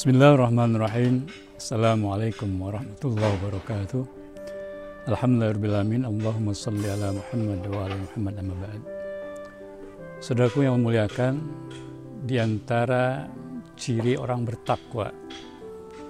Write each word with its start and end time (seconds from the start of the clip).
Bismillahirrahmanirrahim. 0.00 1.28
Assalamualaikum 1.60 2.48
warahmatullahi 2.56 3.36
wabarakatuh. 3.36 4.00
Alhamdulillahirrahmanirrahim. 5.12 6.08
Allahumma 6.08 6.56
salli 6.56 6.88
ala 6.88 7.12
Muhammad 7.12 7.60
wa 7.68 7.80
ala 7.84 7.96
Muhammad 8.00 8.34
amma 8.40 8.54
ba'd. 8.64 8.82
Saudaraku 10.24 10.64
yang 10.64 10.80
memuliakan, 10.80 11.44
di 12.24 12.40
antara 12.40 13.28
ciri 13.76 14.16
orang 14.16 14.48
bertakwa 14.48 15.12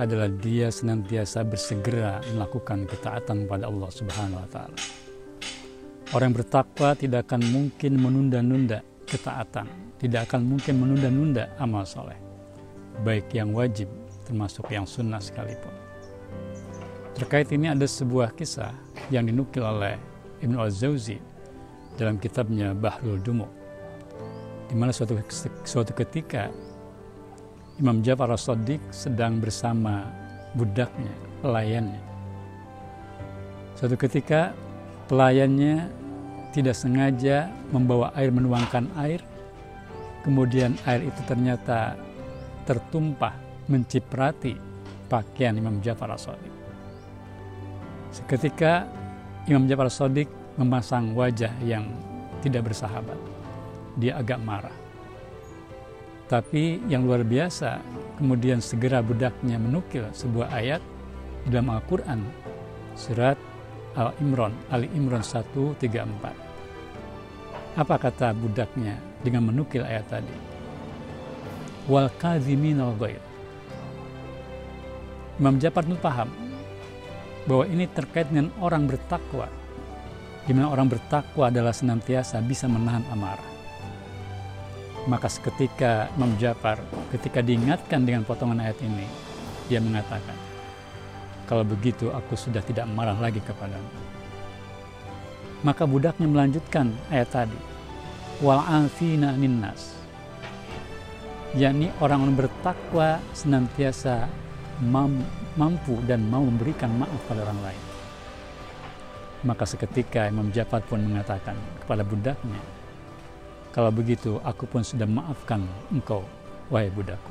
adalah 0.00 0.32
dia 0.32 0.72
senantiasa 0.72 1.44
bersegera 1.44 2.24
melakukan 2.32 2.88
ketaatan 2.88 3.44
pada 3.44 3.68
Allah 3.68 3.90
Subhanahu 3.92 4.40
wa 4.40 4.48
taala. 4.48 4.80
Orang 6.16 6.32
bertakwa 6.32 6.96
tidak 6.96 7.28
akan 7.28 7.52
mungkin 7.52 8.00
menunda-nunda 8.00 8.80
ketaatan, 9.04 9.68
tidak 10.00 10.32
akan 10.32 10.56
mungkin 10.56 10.72
menunda-nunda 10.80 11.52
amal 11.60 11.84
soleh 11.84 12.24
baik 13.02 13.34
yang 13.34 13.50
wajib 13.50 13.90
termasuk 14.28 14.70
yang 14.70 14.86
sunnah 14.86 15.18
sekalipun. 15.18 15.72
Terkait 17.18 17.50
ini 17.50 17.70
ada 17.70 17.86
sebuah 17.86 18.34
kisah 18.34 18.74
yang 19.10 19.26
dinukil 19.26 19.66
oleh 19.66 19.98
Ibnu 20.42 20.58
Al-Zawzi 20.58 21.18
dalam 21.98 22.18
kitabnya 22.18 22.74
Bahrul 22.74 23.22
Dumu 23.22 23.64
di 24.68 24.74
mana 24.82 24.90
suatu, 24.90 25.14
suatu 25.62 25.94
ketika 25.94 26.50
Imam 27.78 28.02
Jafar 28.02 28.30
As-Sadiq 28.34 28.82
sedang 28.90 29.38
bersama 29.38 30.10
budaknya, 30.58 31.14
pelayannya. 31.42 32.02
Suatu 33.78 33.94
ketika 33.94 34.50
pelayannya 35.06 35.90
tidak 36.54 36.78
sengaja 36.78 37.50
membawa 37.70 38.14
air 38.18 38.30
menuangkan 38.30 38.86
air, 38.98 39.22
kemudian 40.22 40.78
air 40.90 41.06
itu 41.06 41.20
ternyata 41.26 41.98
tertumpah 42.64 43.36
menciprati 43.68 44.56
pakaian 45.08 45.56
Imam 45.56 45.80
Jafar 45.80 46.12
as-Sadiq. 46.12 46.52
Seketika 48.12 48.84
Imam 49.48 49.68
Jafar 49.68 49.86
as-Sadiq 49.88 50.28
memasang 50.56 51.14
wajah 51.16 51.52
yang 51.64 51.88
tidak 52.40 52.72
bersahabat. 52.72 53.16
Dia 54.00 54.16
agak 54.20 54.40
marah. 54.42 54.74
Tapi 56.24 56.80
yang 56.88 57.04
luar 57.04 57.20
biasa, 57.20 57.84
kemudian 58.16 58.64
segera 58.64 59.04
budaknya 59.04 59.60
menukil 59.60 60.08
sebuah 60.16 60.56
ayat 60.56 60.80
dalam 61.46 61.68
Al-Quran, 61.68 62.24
surat 62.96 63.36
Al-Imran, 63.94 64.56
Ali 64.72 64.88
Imran 64.96 65.20
134. 65.20 65.76
Apa 67.74 67.98
kata 67.98 68.30
budaknya 68.32 68.96
dengan 69.20 69.52
menukil 69.52 69.84
ayat 69.84 70.08
tadi? 70.08 70.53
Wal 71.88 72.08
kadhimin 72.16 72.80
al. 72.80 72.96
Imam 75.34 75.58
Jafar 75.58 75.82
itu 75.82 75.98
paham 75.98 76.30
bahwa 77.44 77.64
ini 77.68 77.84
terkait 77.90 78.30
dengan 78.30 78.54
orang 78.62 78.86
bertakwa. 78.88 79.50
Di 80.44 80.52
mana 80.52 80.68
orang 80.68 80.92
bertakwa 80.92 81.48
adalah 81.48 81.72
senantiasa 81.72 82.38
bisa 82.44 82.68
menahan 82.68 83.00
amarah. 83.08 83.48
Maka 85.08 85.28
seketika 85.28 86.08
Imam 86.16 86.36
Jafar 86.36 86.80
ketika 87.12 87.40
diingatkan 87.40 88.04
dengan 88.04 88.24
potongan 88.24 88.60
ayat 88.60 88.76
ini, 88.84 89.08
dia 89.68 89.80
mengatakan, 89.80 90.36
kalau 91.48 91.64
begitu 91.64 92.12
aku 92.12 92.36
sudah 92.36 92.60
tidak 92.60 92.88
marah 92.92 93.16
lagi 93.16 93.40
kepadamu. 93.40 93.88
Maka 95.64 95.88
budaknya 95.88 96.28
melanjutkan 96.28 96.92
ayat 97.08 97.28
tadi, 97.32 97.60
wal 98.44 98.60
afina 98.60 99.32
ninnas 99.32 100.03
yakni 101.54 101.90
orang-orang 102.02 102.46
bertakwa 102.46 103.22
senantiasa 103.30 104.26
mampu 105.54 105.94
dan 106.06 106.26
mau 106.26 106.42
memberikan 106.42 106.90
maaf 106.98 107.20
pada 107.30 107.46
orang 107.46 107.60
lain. 107.70 107.82
Maka 109.44 109.64
seketika 109.68 110.26
Imam 110.26 110.50
Jafar 110.50 110.82
pun 110.82 110.98
mengatakan 111.04 111.54
kepada 111.84 112.02
budaknya, 112.02 112.58
kalau 113.70 113.94
begitu 113.94 114.40
aku 114.42 114.66
pun 114.66 114.82
sudah 114.82 115.06
maafkan 115.06 115.62
engkau, 115.94 116.26
wahai 116.72 116.90
budakku. 116.90 117.30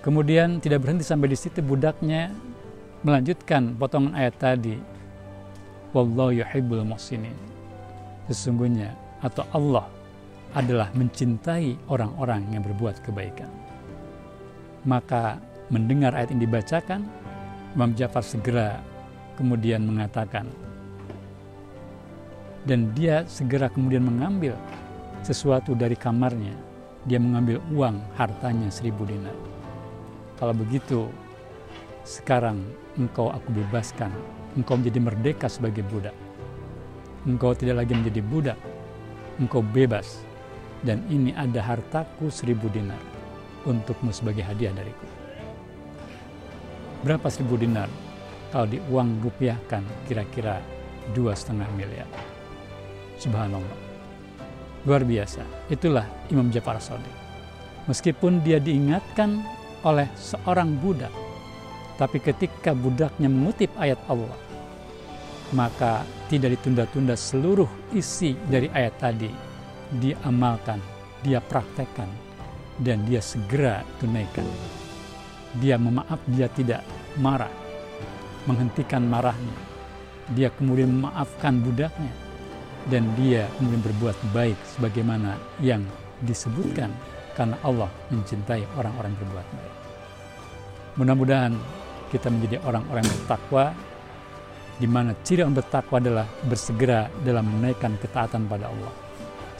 Kemudian 0.00 0.64
tidak 0.64 0.80
berhenti 0.80 1.04
sampai 1.04 1.28
di 1.28 1.36
situ 1.36 1.60
budaknya 1.60 2.32
melanjutkan 3.04 3.76
potongan 3.76 4.16
ayat 4.16 4.32
tadi. 4.40 4.80
Wallahu 5.92 6.32
yuhibbul 6.32 6.86
muhsinin. 6.86 7.36
Sesungguhnya 8.30 8.94
atau 9.20 9.44
Allah 9.52 9.90
adalah 10.54 10.90
mencintai 10.98 11.86
orang-orang 11.86 12.42
yang 12.50 12.62
berbuat 12.66 13.06
kebaikan. 13.06 13.50
Maka 14.82 15.38
mendengar 15.70 16.16
ayat 16.16 16.34
ini 16.34 16.48
dibacakan, 16.48 17.06
Imam 17.76 17.94
Ja'far 17.94 18.26
segera 18.26 18.82
kemudian 19.38 19.86
mengatakan, 19.86 20.50
dan 22.66 22.90
dia 22.92 23.22
segera 23.30 23.70
kemudian 23.70 24.04
mengambil 24.04 24.58
sesuatu 25.22 25.72
dari 25.72 25.94
kamarnya. 25.94 26.52
Dia 27.08 27.16
mengambil 27.16 27.64
uang 27.72 27.96
hartanya 28.20 28.68
seribu 28.68 29.08
dinar. 29.08 29.32
Kalau 30.36 30.52
begitu, 30.52 31.08
sekarang 32.04 32.60
engkau 33.00 33.32
aku 33.32 33.48
bebaskan. 33.56 34.12
Engkau 34.58 34.76
menjadi 34.76 35.00
merdeka 35.00 35.46
sebagai 35.48 35.80
budak. 35.88 36.12
Engkau 37.24 37.56
tidak 37.56 37.84
lagi 37.84 37.96
menjadi 37.96 38.20
budak. 38.20 38.58
Engkau 39.40 39.64
bebas 39.64 40.20
dan 40.80 41.04
ini 41.12 41.36
ada 41.36 41.60
hartaku 41.60 42.32
seribu 42.32 42.72
dinar 42.72 43.00
untukmu 43.68 44.08
sebagai 44.12 44.40
hadiah 44.44 44.72
dariku. 44.72 45.06
Berapa 47.04 47.28
seribu 47.32 47.56
dinar? 47.60 47.88
Kalau 48.50 48.66
di 48.66 48.82
uang 48.90 49.22
rupiahkan 49.22 49.84
kira-kira 50.10 50.58
dua 51.14 51.36
setengah 51.36 51.68
miliar. 51.76 52.08
Subhanallah. 53.20 53.78
Luar 54.88 55.04
biasa. 55.04 55.44
Itulah 55.68 56.08
Imam 56.32 56.48
Jafar 56.48 56.80
Sadiq. 56.80 57.12
Meskipun 57.88 58.40
dia 58.40 58.60
diingatkan 58.60 59.44
oleh 59.84 60.08
seorang 60.16 60.76
budak, 60.80 61.12
tapi 61.96 62.20
ketika 62.20 62.72
budaknya 62.76 63.28
mengutip 63.28 63.72
ayat 63.76 64.00
Allah, 64.08 64.36
maka 65.52 66.04
tidak 66.28 66.60
ditunda-tunda 66.60 67.16
seluruh 67.16 67.68
isi 67.92 68.36
dari 68.48 68.68
ayat 68.72 68.94
tadi 69.00 69.49
dia 69.98 70.14
amalkan, 70.22 70.78
dia 71.26 71.42
praktekkan, 71.42 72.06
dan 72.78 73.02
dia 73.08 73.18
segera 73.18 73.82
tunaikan. 73.98 74.46
Dia 75.58 75.74
memaaf, 75.74 76.22
dia 76.30 76.46
tidak 76.54 76.86
marah, 77.18 77.50
menghentikan 78.46 79.02
marahnya. 79.02 79.56
Dia 80.30 80.54
kemudian 80.54 80.94
memaafkan 80.94 81.58
budaknya, 81.58 82.14
dan 82.86 83.10
dia 83.18 83.50
kemudian 83.58 83.82
berbuat 83.82 84.16
baik 84.30 84.58
sebagaimana 84.78 85.34
yang 85.58 85.82
disebutkan 86.22 86.94
karena 87.34 87.58
Allah 87.66 87.90
mencintai 88.14 88.62
orang-orang 88.78 89.12
berbuat 89.18 89.46
baik. 89.58 89.74
Mudah-mudahan 91.00 91.54
kita 92.14 92.28
menjadi 92.30 92.62
orang-orang 92.66 93.06
bertakwa 93.06 93.64
di 94.80 94.88
mana 94.88 95.12
ciri 95.22 95.44
orang 95.44 95.60
bertakwa 95.60 95.96
adalah 96.00 96.26
bersegera 96.48 97.06
dalam 97.20 97.44
menaikkan 97.46 98.00
ketaatan 98.00 98.48
pada 98.48 98.72
Allah. 98.72 99.09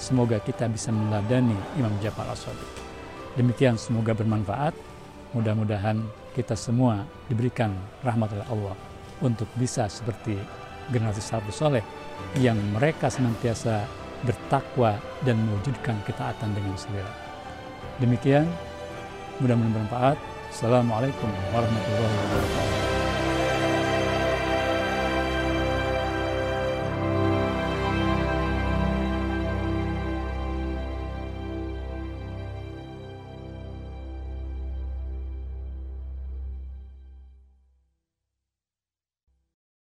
Semoga 0.00 0.40
kita 0.40 0.64
bisa 0.72 0.88
meladani 0.88 1.52
Imam 1.76 1.92
Jafar 2.00 2.24
as-Sadiq. 2.32 2.72
Demikian 3.36 3.76
semoga 3.76 4.16
bermanfaat. 4.16 4.72
Mudah-mudahan 5.36 6.00
kita 6.32 6.56
semua 6.56 7.04
diberikan 7.28 7.76
rahmat 8.00 8.32
oleh 8.32 8.46
Allah 8.48 8.76
untuk 9.20 9.46
bisa 9.60 9.86
seperti 9.92 10.40
generasi 10.88 11.20
salafus 11.20 11.60
soleh 11.60 11.84
yang 12.40 12.56
mereka 12.72 13.12
senantiasa 13.12 13.84
bertakwa 14.24 14.96
dan 15.22 15.36
mewujudkan 15.44 16.00
ketaatan 16.08 16.50
dengan 16.56 16.74
segera. 16.80 17.12
Demikian, 18.00 18.48
mudah-mudahan 19.38 19.84
bermanfaat. 19.84 20.16
Assalamualaikum 20.50 21.30
warahmatullahi 21.52 22.16
wabarakatuh. 22.24 22.89